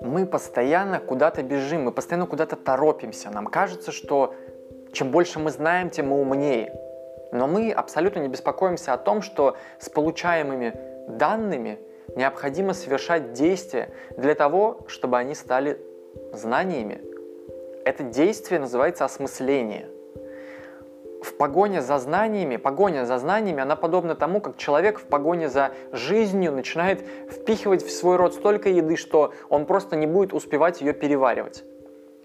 [0.00, 3.30] Мы постоянно куда-то бежим, мы постоянно куда-то торопимся.
[3.30, 4.34] Нам кажется, что
[4.92, 6.72] чем больше мы знаем, тем мы умнее.
[7.32, 10.76] Но мы абсолютно не беспокоимся о том, что с получаемыми
[11.08, 11.78] данными
[12.16, 15.78] необходимо совершать действия для того, чтобы они стали
[16.32, 17.00] знаниями.
[17.84, 19.88] Это действие называется осмысление.
[21.24, 25.70] В погоне за знаниями, погоня за знаниями, она подобна тому, как человек в погоне за
[25.90, 30.92] жизнью начинает впихивать в свой рот столько еды, что он просто не будет успевать ее
[30.92, 31.64] переваривать.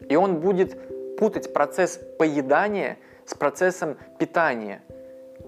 [0.10, 0.78] И он будет
[1.18, 4.84] путать процесс поедания с процессом питания.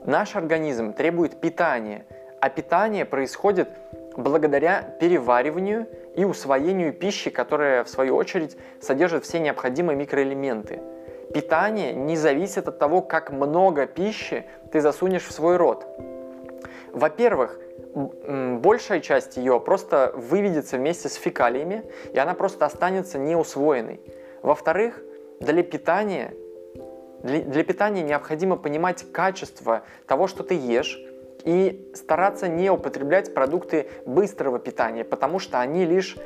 [0.06, 2.06] Наш организм требует питания,
[2.40, 3.68] а питание происходит
[4.16, 10.80] благодаря перевариванию и усвоению пищи, которая в свою очередь содержит все необходимые микроэлементы.
[11.34, 15.85] Питание не зависит от того, как много пищи ты засунешь в свой рот.
[16.91, 17.59] Во-первых,
[17.94, 24.02] большая часть ее просто выведется вместе с фекалиями, и она просто останется неусвоенной.
[24.41, 25.02] Во-вторых,
[25.39, 26.33] для питания,
[27.23, 31.00] для, для питания необходимо понимать качество того, что ты ешь,
[31.44, 36.17] и стараться не употреблять продукты быстрого питания, потому что они лишь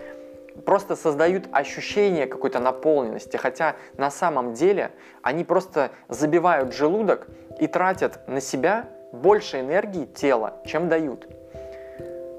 [0.65, 7.27] просто создают ощущение какой-то наполненности, хотя на самом деле они просто забивают желудок
[7.59, 11.27] и тратят на себя больше энергии тела, чем дают.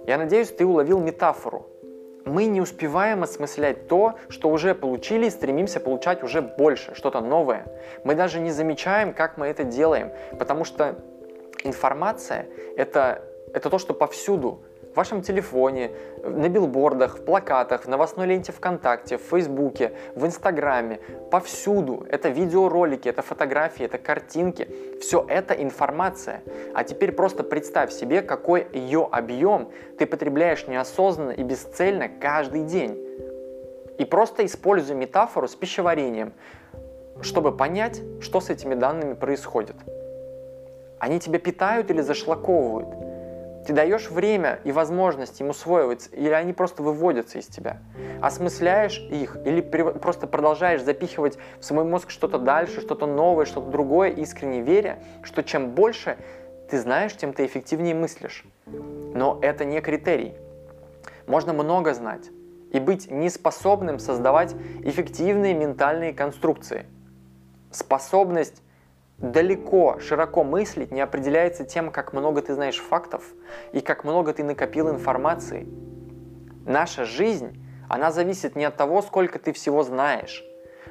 [0.07, 1.67] Я надеюсь, ты уловил метафору.
[2.25, 7.67] Мы не успеваем осмыслять то, что уже получили и стремимся получать уже больше, что-то новое.
[8.03, 10.97] Мы даже не замечаем, как мы это делаем, потому что
[11.63, 13.23] информация это,
[13.53, 14.65] это то, что повсюду.
[14.97, 15.91] В вашем телефоне,
[16.25, 22.07] на билбордах, в плакатах, в новостной ленте ВКонтакте, в Фейсбуке, в Инстаграме, повсюду.
[22.09, 24.67] Это видеоролики, это фотографии, это картинки.
[25.03, 26.41] Все это информация.
[26.73, 32.99] А теперь просто представь себе, какой ее объем ты потребляешь неосознанно и бесцельно каждый день.
[33.99, 36.33] И просто используй метафору с пищеварением,
[37.21, 39.77] чтобы понять, что с этими данными происходит.
[40.99, 43.06] Они тебя питают или зашлаковывают?
[43.67, 47.79] Ты даешь время и возможность им усвоиваться, или они просто выводятся из тебя?
[48.23, 54.11] Осмысляешь их или просто продолжаешь запихивать в свой мозг что-то дальше, что-то новое, что-то другое,
[54.11, 56.17] искренне веря, что чем больше
[56.71, 58.45] ты знаешь, тем ты эффективнее мыслишь.
[58.67, 60.35] Но это не критерий.
[61.27, 62.31] Можно много знать
[62.73, 66.87] и быть неспособным создавать эффективные ментальные конструкции.
[67.73, 68.63] Способность
[69.19, 73.25] далеко, широко мыслить не определяется тем, как много ты знаешь фактов
[73.73, 75.67] и как много ты накопил информации.
[76.67, 80.45] Наша жизнь, она зависит не от того, сколько ты всего знаешь,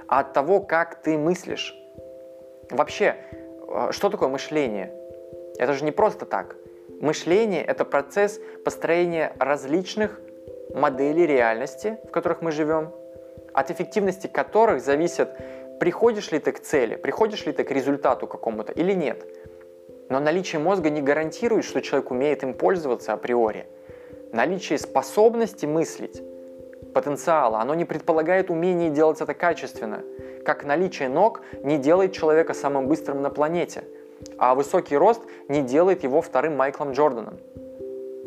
[0.07, 1.75] а от того, как ты мыслишь.
[2.71, 3.17] Вообще,
[3.67, 4.91] э, что такое мышление?
[5.57, 6.55] Это же не просто так.
[7.01, 10.19] Мышление– это процесс построения различных
[10.73, 12.91] моделей реальности, в которых мы живем,
[13.53, 15.29] от эффективности которых зависит
[15.79, 19.25] приходишь ли ты к цели, приходишь ли ты к результату какому-то или нет.
[20.09, 23.67] Но наличие мозга не гарантирует, что человек умеет им пользоваться априори.
[24.31, 26.21] Наличие способности мыслить,
[26.93, 30.03] потенциала, оно не предполагает умение делать это качественно,
[30.45, 33.83] как наличие ног не делает человека самым быстрым на планете,
[34.37, 37.39] а высокий рост не делает его вторым Майклом Джорданом.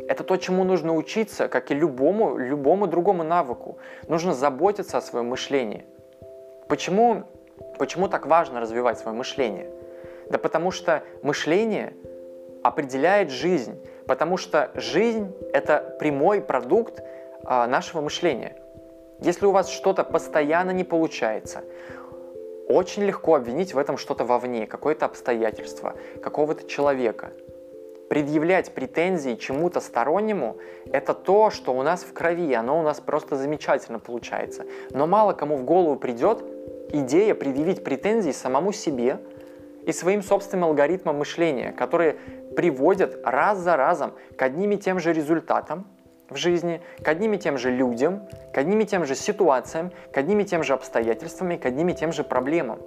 [0.08, 3.78] Это то, чему нужно учиться, как и любому, любому другому навыку.
[4.08, 5.84] Нужно заботиться о своем мышлении.
[6.69, 7.25] Почему
[7.78, 9.70] Почему так важно развивать свое мышление?
[10.30, 11.94] Да потому что мышление
[12.62, 17.02] определяет жизнь, потому что жизнь– это прямой продукт
[17.44, 18.56] а, нашего мышления.
[19.20, 21.62] Если у вас что-то постоянно не получается,
[22.69, 27.32] очень легко обвинить в этом что-то вовне, какое-то обстоятельство, какого-то человека.
[28.10, 30.58] Предъявлять претензии чему-то стороннему–
[30.92, 34.64] это то, что у нас в крови, оно у нас просто замечательно получается.
[34.90, 36.42] Но мало кому в голову придет
[36.93, 39.19] идея предъявить претензии самому себе
[39.84, 42.16] и своим собственным алгоритмам мышления, которые
[42.56, 45.87] приводят раз за разом к одним и тем же результатам
[46.29, 50.19] в жизни, к одним и тем же людям, к одним и тем же ситуациям, к
[50.19, 52.81] одним и тем же обстоятельствам и к одним и тем же проблемам.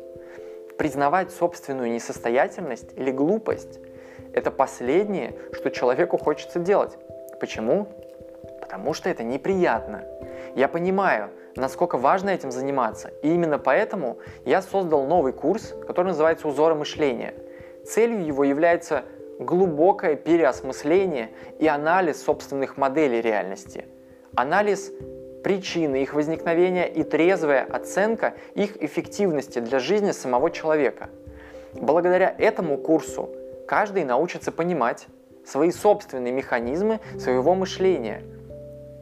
[0.78, 3.80] Признавать собственную несостоятельность или глупость–
[4.34, 6.98] это последнее, что человеку хочется делать.
[7.40, 7.88] Почему?
[8.62, 10.04] Потому что это неприятно.
[10.56, 13.10] Я понимаю, насколько важно этим заниматься.
[13.22, 17.34] И именно поэтому я создал новый курс, который называется «Узоры мышления».
[17.86, 19.04] Целью его является
[19.40, 23.86] глубокое переосмысление и анализ собственных моделей реальности.
[24.36, 24.92] Анализ
[25.44, 31.10] причины их возникновения и трезвая оценка их эффективности для жизни самого человека.
[31.74, 33.30] Благодаря этому курсу
[33.68, 35.08] каждый научится понимать
[35.46, 38.22] свои собственные механизмы своего мышления.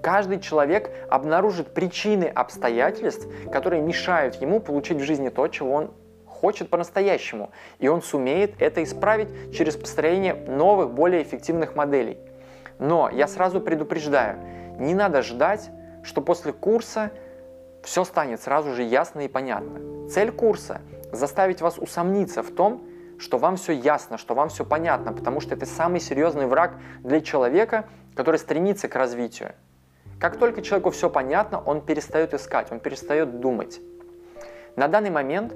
[0.10, 5.92] Каждый человек обнаружит причины обстоятельств, которые мешают ему получить в жизни то, чего он
[6.26, 7.52] хочет по-настоящему.
[7.78, 12.18] И он сумеет это исправить через построение новых, более эффективных моделей.
[12.80, 14.40] Но я сразу предупреждаю,
[14.80, 15.70] не надо ждать,
[16.02, 17.12] что после курса
[17.84, 20.10] все станет сразу же ясно и понятно.
[20.10, 22.82] Цель курса– заставить вас усомниться в том,
[23.20, 27.22] что вам все ясно, что вам все понятно, потому что это самый серьезный враг для
[27.22, 27.86] человека,
[28.16, 29.54] который стремится к развитию.
[30.20, 33.80] Как только человеку все понятно, он перестает искать, он перестает думать.
[34.76, 35.54] На данный момент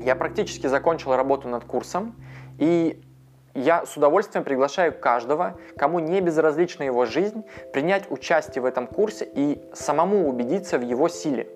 [0.00, 2.14] я практически закончил работу над курсом,
[2.58, 3.02] и
[3.54, 9.28] я с удовольствием приглашаю каждого, кому не безразлична его жизнь, принять участие в этом курсе
[9.34, 11.48] и самому убедиться в его силе.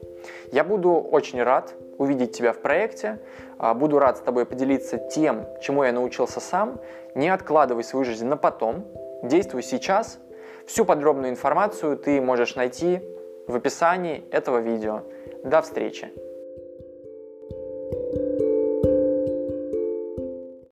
[0.53, 3.21] Я буду очень рад увидеть тебя в проекте,
[3.59, 6.81] а, буду рад с тобой поделиться тем, чему я научился сам.
[7.15, 8.85] Не откладывай свою жизнь на потом,
[9.23, 10.19] действуй сейчас.
[10.67, 13.01] Всю подробную информацию ты можешь найти
[13.47, 15.03] в описании этого видео.
[15.45, 16.24] До встречи!